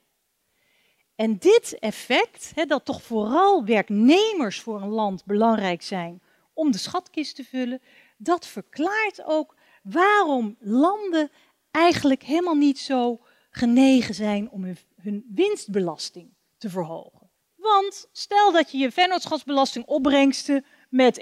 En 1.15 1.39
dit 1.39 1.79
effect, 1.79 2.69
dat 2.69 2.85
toch 2.85 3.03
vooral 3.03 3.65
werknemers 3.65 4.61
voor 4.61 4.83
een 4.83 4.89
land 4.89 5.25
belangrijk 5.25 5.83
zijn 5.83 6.23
om 6.53 6.73
de 6.73 6.79
schatkist 6.79 7.37
te 7.37 7.45
vullen, 7.45 7.83
dat 8.17 8.47
verklaart 8.47 9.25
ook 9.25 9.57
waarom 9.91 10.57
landen 10.61 11.31
eigenlijk 11.71 12.23
helemaal 12.23 12.55
niet 12.55 12.79
zo 12.79 13.21
genegen 13.51 14.15
zijn 14.15 14.51
om 14.51 14.65
hun, 15.01 15.25
winstbelasting 15.35 16.35
te 16.59 16.71
verhogen. 16.71 17.31
Want 17.57 18.09
stel 18.13 18.53
dat 18.53 18.71
je 18.71 18.79
je 18.79 18.93
vennootschapsbelastingopbrengsten 18.93 20.65
met 20.91 21.21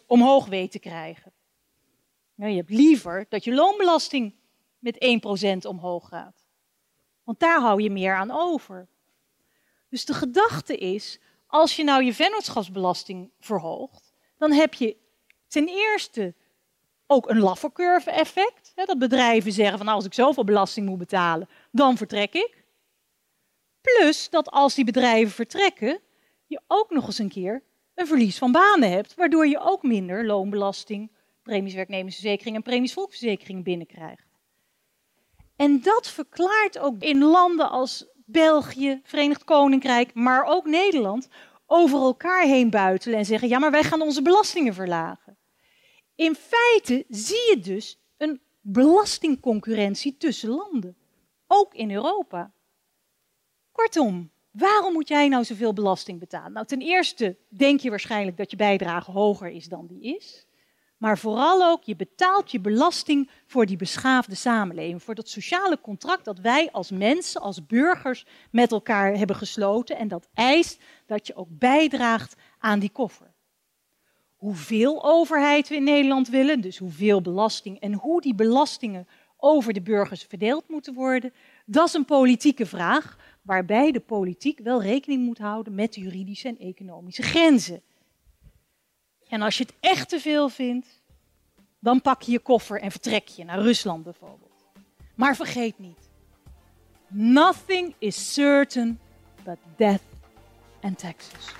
1% 0.00 0.04
omhoog 0.06 0.46
weet 0.46 0.70
te 0.70 0.78
krijgen. 0.78 1.32
Nou, 2.34 2.50
je 2.50 2.56
hebt 2.56 2.70
liever 2.70 3.26
dat 3.28 3.44
je 3.44 3.54
loonbelasting 3.54 4.34
met 4.78 5.20
1% 5.64 5.68
omhoog 5.68 6.08
gaat. 6.08 6.46
Want 7.24 7.40
daar 7.40 7.60
hou 7.60 7.82
je 7.82 7.90
meer 7.90 8.14
aan 8.14 8.30
over. 8.30 8.88
Dus 9.88 10.04
de 10.04 10.14
gedachte 10.14 10.76
is, 10.76 11.20
als 11.46 11.76
je 11.76 11.84
nou 11.84 12.04
je 12.04 12.14
vennootschapsbelasting 12.14 13.30
verhoogt, 13.40 14.12
dan 14.36 14.52
heb 14.52 14.74
je 14.74 14.96
ten 15.46 15.68
eerste 15.68 16.34
ook 17.10 17.30
een 17.30 17.38
Laffer 17.38 18.02
effect. 18.06 18.72
Dat 18.74 18.98
bedrijven 18.98 19.52
zeggen 19.52 19.76
van 19.76 19.86
nou, 19.86 19.98
als 19.98 20.06
ik 20.06 20.14
zoveel 20.14 20.44
belasting 20.44 20.86
moet 20.86 20.98
betalen, 20.98 21.48
dan 21.70 21.96
vertrek 21.96 22.34
ik. 22.34 22.64
Plus 23.80 24.30
dat 24.30 24.50
als 24.50 24.74
die 24.74 24.84
bedrijven 24.84 25.34
vertrekken, 25.34 26.00
je 26.46 26.60
ook 26.66 26.90
nog 26.90 27.06
eens 27.06 27.18
een 27.18 27.28
keer 27.28 27.62
een 27.94 28.06
verlies 28.06 28.38
van 28.38 28.52
banen 28.52 28.90
hebt, 28.90 29.14
waardoor 29.14 29.46
je 29.46 29.60
ook 29.60 29.82
minder 29.82 30.26
loonbelasting, 30.26 31.10
premies 31.42 31.74
werknemersverzekering 31.74 32.56
en 32.56 32.62
premies 32.62 32.92
volksverzekering 32.92 33.64
binnenkrijgt. 33.64 34.26
En 35.56 35.80
dat 35.80 36.08
verklaart 36.08 36.78
ook 36.78 37.02
in 37.02 37.22
landen 37.22 37.70
als 37.70 38.06
België, 38.24 39.00
Verenigd 39.02 39.44
Koninkrijk, 39.44 40.14
maar 40.14 40.44
ook 40.44 40.66
Nederland, 40.66 41.28
over 41.66 42.00
elkaar 42.00 42.42
heen 42.42 42.70
buitelen 42.70 43.18
en 43.18 43.24
zeggen: 43.24 43.48
ja, 43.48 43.58
maar 43.58 43.70
wij 43.70 43.82
gaan 43.82 44.00
onze 44.00 44.22
belastingen 44.22 44.74
verlagen. 44.74 45.27
In 46.18 46.34
feite 46.34 47.04
zie 47.08 47.48
je 47.50 47.60
dus 47.60 47.98
een 48.16 48.40
belastingconcurrentie 48.60 50.16
tussen 50.16 50.48
landen. 50.48 50.96
Ook 51.46 51.74
in 51.74 51.90
Europa. 51.90 52.52
Kortom, 53.72 54.30
waarom 54.50 54.92
moet 54.92 55.08
jij 55.08 55.28
nou 55.28 55.44
zoveel 55.44 55.72
belasting 55.72 56.18
betalen? 56.18 56.52
Nou, 56.52 56.66
ten 56.66 56.80
eerste 56.80 57.36
denk 57.48 57.80
je 57.80 57.90
waarschijnlijk 57.90 58.36
dat 58.36 58.50
je 58.50 58.56
bijdrage 58.56 59.10
hoger 59.10 59.48
is 59.48 59.66
dan 59.66 59.86
die 59.86 60.16
is. 60.16 60.46
Maar 60.96 61.18
vooral 61.18 61.64
ook, 61.64 61.82
je 61.82 61.96
betaalt 61.96 62.50
je 62.50 62.60
belasting 62.60 63.30
voor 63.46 63.66
die 63.66 63.76
beschaafde 63.76 64.34
samenleving. 64.34 65.02
Voor 65.02 65.14
dat 65.14 65.28
sociale 65.28 65.80
contract 65.80 66.24
dat 66.24 66.38
wij 66.38 66.70
als 66.72 66.90
mensen, 66.90 67.40
als 67.40 67.66
burgers 67.66 68.26
met 68.50 68.72
elkaar 68.72 69.16
hebben 69.16 69.36
gesloten. 69.36 69.96
En 69.96 70.08
dat 70.08 70.28
eist 70.34 70.82
dat 71.06 71.26
je 71.26 71.34
ook 71.34 71.48
bijdraagt 71.50 72.36
aan 72.58 72.78
die 72.78 72.90
koffer. 72.90 73.27
Hoeveel 74.38 75.04
overheid 75.04 75.68
we 75.68 75.74
in 75.74 75.84
Nederland 75.84 76.28
willen, 76.28 76.60
dus 76.60 76.78
hoeveel 76.78 77.20
belasting 77.20 77.80
en 77.80 77.92
hoe 77.92 78.20
die 78.20 78.34
belastingen 78.34 79.08
over 79.36 79.72
de 79.72 79.80
burgers 79.80 80.22
verdeeld 80.22 80.68
moeten 80.68 80.94
worden, 80.94 81.32
dat 81.66 81.88
is 81.88 81.94
een 81.94 82.04
politieke 82.04 82.66
vraag 82.66 83.18
waarbij 83.42 83.92
de 83.92 84.00
politiek 84.00 84.58
wel 84.58 84.82
rekening 84.82 85.24
moet 85.24 85.38
houden 85.38 85.74
met 85.74 85.94
juridische 85.94 86.48
en 86.48 86.58
economische 86.58 87.22
grenzen. 87.22 87.82
En 89.28 89.42
als 89.42 89.58
je 89.58 89.64
het 89.64 89.74
echt 89.80 90.08
te 90.08 90.20
veel 90.20 90.48
vindt, 90.48 91.02
dan 91.78 92.02
pak 92.02 92.22
je 92.22 92.32
je 92.32 92.38
koffer 92.38 92.80
en 92.80 92.90
vertrek 92.90 93.28
je 93.28 93.44
naar 93.44 93.60
Rusland 93.60 94.04
bijvoorbeeld. 94.04 94.66
Maar 95.14 95.36
vergeet 95.36 95.78
niet, 95.78 96.10
nothing 97.08 97.94
is 97.98 98.32
certain 98.32 98.98
but 99.44 99.58
death 99.76 100.02
and 100.80 100.98
taxes. 100.98 101.54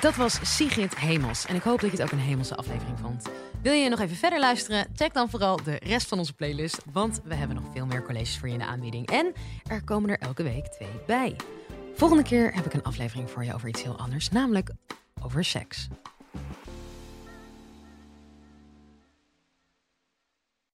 Dat 0.00 0.16
was 0.16 0.56
Sigrid 0.56 0.98
Hemels. 0.98 1.46
En 1.46 1.54
ik 1.54 1.62
hoop 1.62 1.80
dat 1.80 1.90
je 1.90 1.96
het 1.96 2.04
ook 2.06 2.12
een 2.12 2.24
hemelse 2.24 2.56
aflevering 2.56 2.98
vond. 2.98 3.28
Wil 3.62 3.72
je 3.72 3.88
nog 3.88 4.00
even 4.00 4.16
verder 4.16 4.40
luisteren? 4.40 4.86
Check 4.94 5.14
dan 5.14 5.30
vooral 5.30 5.62
de 5.62 5.80
rest 5.84 6.08
van 6.08 6.18
onze 6.18 6.32
playlist. 6.32 6.82
Want 6.92 7.20
we 7.24 7.34
hebben 7.34 7.56
nog 7.56 7.64
veel 7.72 7.86
meer 7.86 8.02
colleges 8.02 8.38
voor 8.38 8.48
je 8.48 8.54
in 8.54 8.60
de 8.60 8.66
aanbieding. 8.66 9.10
En 9.10 9.32
er 9.66 9.84
komen 9.84 10.10
er 10.10 10.18
elke 10.18 10.42
week 10.42 10.66
twee 10.66 10.88
bij. 11.06 11.36
Volgende 11.94 12.22
keer 12.22 12.54
heb 12.54 12.64
ik 12.64 12.74
een 12.74 12.82
aflevering 12.82 13.30
voor 13.30 13.44
je 13.44 13.54
over 13.54 13.68
iets 13.68 13.82
heel 13.82 13.98
anders. 13.98 14.28
Namelijk 14.28 14.70
over 15.22 15.44
seks. 15.44 15.88